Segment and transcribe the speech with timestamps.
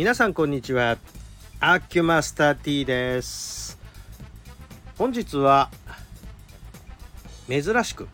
[0.00, 0.96] 皆さんこんにちは。
[1.60, 3.78] アッキュマスター T です。
[4.96, 5.68] 本日は
[7.46, 8.08] 珍しく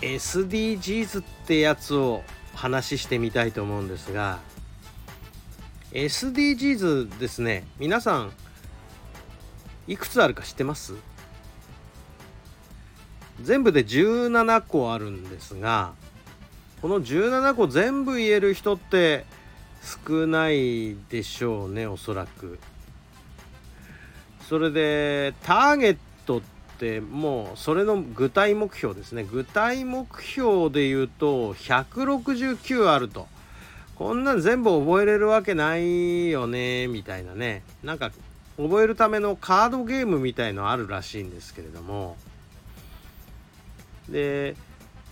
[0.00, 2.24] SDGs ってやつを
[2.56, 4.40] 話してみたいと思うんですが
[5.92, 8.32] SDGs ですね皆さん
[9.86, 10.94] いくつあるか知ってます？
[13.40, 15.92] 全部で17個あるんですが
[16.80, 19.24] この17個全部言える人って
[19.82, 22.58] 少ないでしょうねおそらく。
[24.48, 25.96] それでターゲッ
[26.26, 26.40] トっ
[26.78, 29.24] てもうそれの具体目標ですね。
[29.24, 33.26] 具体目標で言うと169あると。
[33.96, 37.62] こんなん全部覚えれるわけないよねみたいなね。
[37.82, 38.10] なんか
[38.56, 42.16] 覚えるためのカードゲームみたいのあるらしいんですけれども。
[44.08, 44.56] で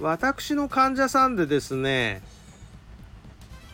[0.00, 2.22] 私の患者さんでですね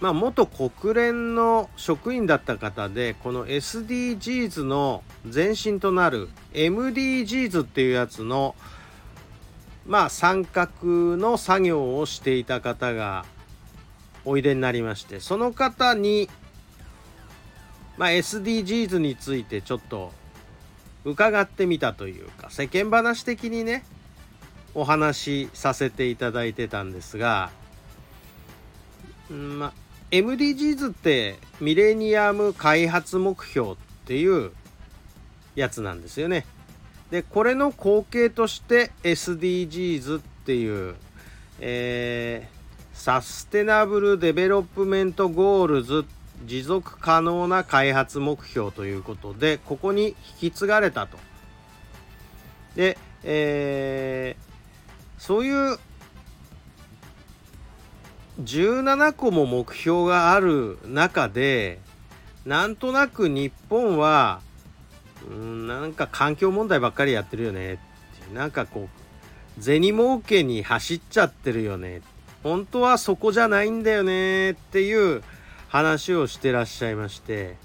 [0.01, 5.03] まあ、元国連の職員だった方でこの SDGs の
[5.33, 8.55] 前身となる MDGs っていうやつの
[9.87, 13.25] まあ参画の作業をしていた方が
[14.27, 16.29] おいでになりましてその方に、
[17.97, 20.13] まあ、SDGs についてちょっと
[21.05, 23.85] 伺ってみたというか世間話的にね
[24.75, 27.51] お話しさせていただいてたんですが、
[29.31, 33.77] うんまあ MDGs ってミレニアム開発目標っ
[34.07, 34.53] ていう
[35.55, 36.47] やつなんですよね。
[37.11, 40.95] でこれの後継として SDGs っていう、
[41.61, 46.05] えー、 Sustainable Development Goals
[46.45, 50.09] 持続可能な開発目標ということでここに
[50.41, 51.17] 引き継がれたと。
[52.75, 55.79] で、えー、そういう
[58.41, 61.79] 17個も目標がある中で
[62.45, 64.41] なんとなく日本は
[65.29, 67.79] うんなんか環境問題ばっかりやってるよね。
[68.33, 68.89] なんかこ
[69.59, 72.03] う銭儲けに走っちゃってるよね。
[72.43, 74.53] 本当はそこじゃないんだよね。
[74.53, 75.23] っていう
[75.69, 77.57] 話をしてらっしゃいまして。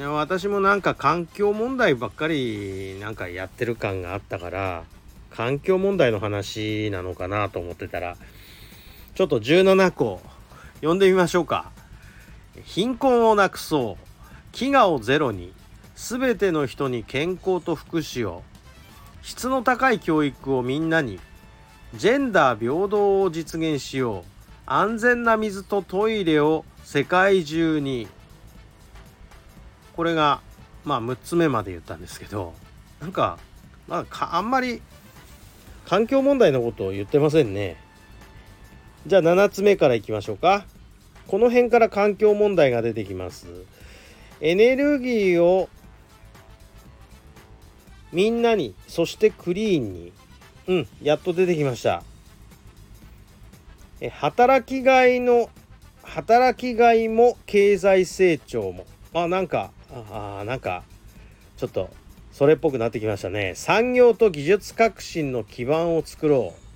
[0.00, 4.82] 私もなんか環境問題ばっかりなんかやってる感があったから
[5.30, 8.16] 環境問題の話なのかなと思ってたら
[9.18, 10.20] ちょっと17個
[10.76, 11.72] 読んでみましょうか。
[12.62, 14.54] 貧困をなくそう。
[14.54, 15.52] 飢餓をゼロに。
[15.96, 18.44] すべての人に健康と福祉を。
[19.22, 21.18] 質の高い教育をみんなに。
[21.96, 24.22] ジェンダー平等を実現しよう。
[24.66, 28.06] 安全な水とトイレを世界中に。
[29.96, 30.42] これが、
[30.84, 32.54] まあ6つ目まで言ったんですけど、
[33.00, 33.40] なんか、
[33.88, 34.80] まあ、あんまり
[35.86, 37.87] 環境問題のことを言ってませんね。
[39.08, 40.66] じゃあ7つ目からいきましょうか。
[41.26, 43.46] この辺から環境問題が出てきます。
[44.42, 45.70] エネルギーを
[48.12, 50.12] みんなにそしてクリーンに。
[50.66, 52.02] うんやっと出てきました。
[54.02, 55.48] え働きがいの
[56.02, 58.86] 働きがいも経済成長も。
[59.14, 60.82] あなんかあなんか
[61.56, 61.88] ちょっと
[62.30, 63.54] それっぽくなってきましたね。
[63.56, 66.67] 産業と技術革新の基盤を作ろう。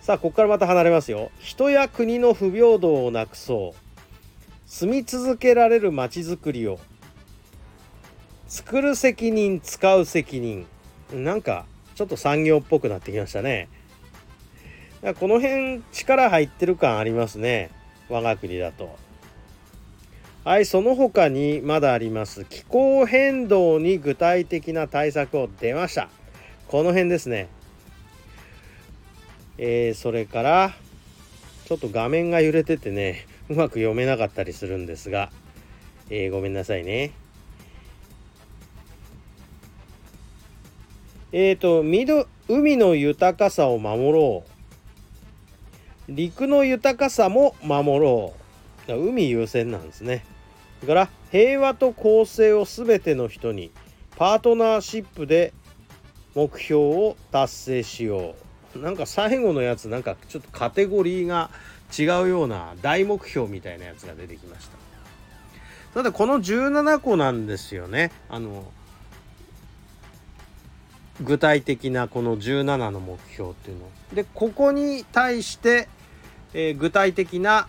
[0.00, 1.30] さあここからまた離れますよ。
[1.38, 3.90] 人や国の不平等をなくそう。
[4.66, 6.78] 住み続けられるまちづくりを。
[8.48, 10.66] 作る責任使う責任。
[11.12, 13.68] なんかちょっと産業っぽくなってきましたね。
[15.18, 17.70] この辺力入ってる感ありますね。
[18.08, 18.96] 我が国だと。
[20.44, 22.46] はいその他にまだあります。
[22.46, 26.08] 気候変動に具体的な対策を出ました。
[26.68, 27.48] この辺ですね。
[29.62, 30.74] えー、それから
[31.66, 35.30] ちょっと画面が揺れててねうまく読めなかったりするんですが、
[36.08, 37.12] えー、ごめんなさいね。
[41.32, 41.80] えっ、ー、と
[42.48, 44.44] 海の豊かさを守ろ
[46.08, 48.32] う陸の豊かさも守ろ
[48.88, 50.24] う海優先なんですね。
[50.80, 53.70] それから平和と公正を全ての人に
[54.16, 55.52] パートナーシップで
[56.34, 58.49] 目標を達成しよう。
[58.76, 61.50] なんか最後のやつなんかちょっとカテゴリーが
[61.96, 64.78] 違うような大目標みたいなやつが出てきました。
[65.94, 68.12] ただこの17個なんですよね。
[68.28, 68.64] あの
[71.20, 73.88] 具体的なこの17の目標っていうの。
[74.14, 75.88] でここに対して、
[76.54, 77.66] えー、具体的な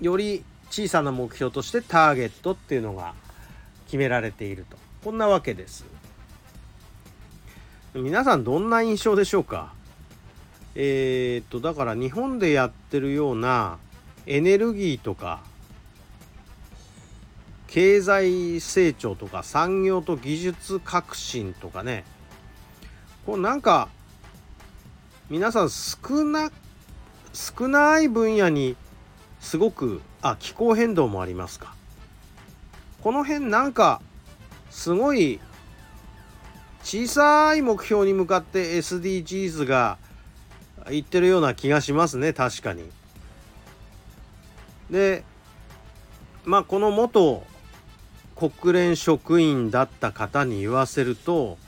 [0.00, 3.14] より小さな目標としてターゲットっていうのが
[3.86, 4.78] 決められていると。
[5.04, 5.84] こんなわけです。
[7.94, 9.72] 皆さんどんな印象でしょうか？
[10.74, 13.78] えー、っとだから日本でやってるような
[14.26, 15.40] エネルギーとか
[17.66, 22.04] 経済成長とか産業と技術革新とかね。
[23.26, 23.88] こうなんか
[25.28, 26.50] 皆さん少な
[27.32, 28.76] 少ない分野に
[29.40, 31.74] すごくあ気候変動もありますか。
[33.02, 34.02] この辺なんか
[34.70, 35.38] すごい
[36.82, 39.98] 小さい目標に向かって SDGs が
[40.88, 42.84] 言ってるような気がしますね確かに。
[44.90, 45.24] で
[46.44, 47.44] まあこの元
[48.34, 51.58] 国連職員だった方に言わせると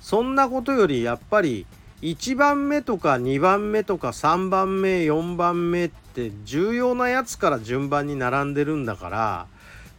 [0.00, 1.66] そんなことよりやっぱり
[2.00, 9.46] 1番目とか2番目とか3番目4番目って重要なやつから順番に並んでるんだから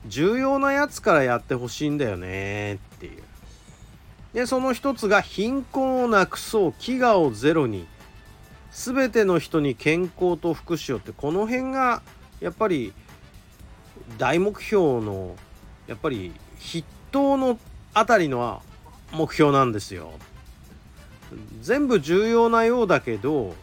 [0.08, 3.24] 重要なやつからやってほしいんだよねっていう。
[4.34, 7.86] でその一つが貧困をなくそう飢餓をゼロに
[8.74, 12.02] 全ての人に健康と福祉をってこの辺が
[12.42, 12.94] やっぱり
[14.18, 15.36] 大目標の
[15.88, 17.60] やっぱり筆頭の
[17.94, 18.62] あたりの
[19.12, 20.12] 目標なんですよ。
[21.62, 23.56] 全部重要なようだけど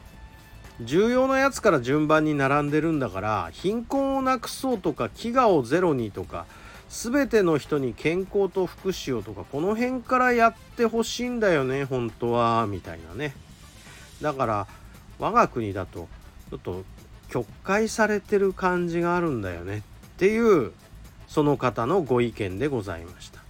[0.81, 6.47] 重要なやつから順番に並んでるんだから貧困をなくそうとか飢餓をゼロにとか
[6.89, 13.35] 全ての人に健康と福祉をとかこの辺からやってほしいんだよね本当はみたいなね
[14.21, 14.67] だから
[15.21, 16.09] 我が国だと
[16.51, 16.85] ちょっと
[17.29, 19.83] 曲解されてる感じがあるんだよねっ
[20.17, 20.73] ていう
[21.29, 23.41] その方のご意見でございました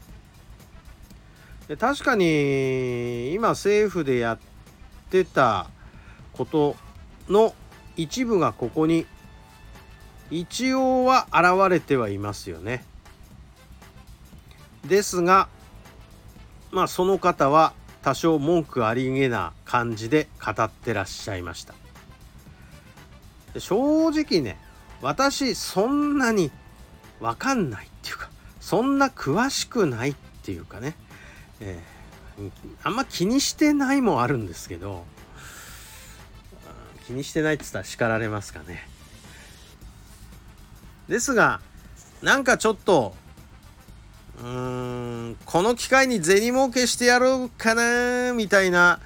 [1.69, 4.38] で確かに今政府でやっ
[5.08, 5.69] てた
[6.32, 6.76] こと
[7.28, 7.55] の
[7.96, 9.06] 一部がここに
[10.31, 12.84] 一応は現れてはいますよね。
[14.87, 15.49] ですが
[16.70, 21.75] まあその方は多少文句ありげな感じで語ってらっしゃいました。
[23.58, 24.58] 正直ね
[25.02, 26.50] 私そんなに
[27.20, 28.31] 分かんないっていうか
[28.61, 30.94] そんな詳しくないっていうかね
[31.61, 32.50] えー、
[32.82, 35.05] あんま気にしてないもあるんですけど
[37.06, 38.88] 気にしてないって言ったら叱られますかね
[41.08, 41.61] ですが
[42.23, 43.14] なんかちょっと
[44.40, 49.00] うーんこの機会に銭儲けしてやろうかなみたいな、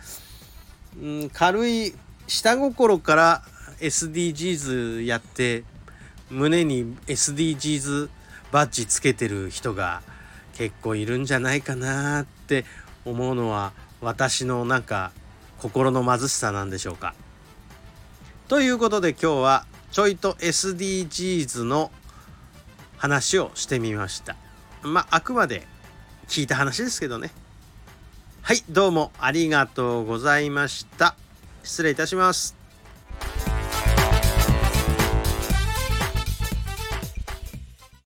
[1.00, 1.94] うん、軽い
[2.26, 3.42] 下心から
[3.80, 5.64] SDGs やって
[6.30, 8.08] 胸に SDGs
[8.52, 10.02] バッジつけてる人が
[10.54, 12.64] 結構いるんじゃないかなって
[13.04, 15.10] 思うのは私のなんか
[15.58, 17.14] 心の貧しさなんでしょうか。
[18.46, 21.90] ということで今日はちょいと SDGs の
[22.98, 24.36] 話をしてみました。
[24.84, 25.66] まああくまで
[26.28, 27.30] 聞いた話ですけどね。
[28.42, 31.16] はいどうもありがとうございました。
[31.62, 32.63] 失礼いたします。